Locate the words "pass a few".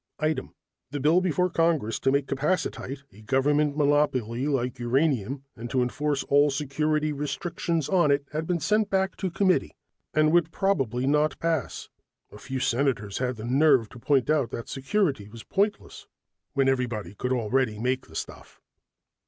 11.37-12.59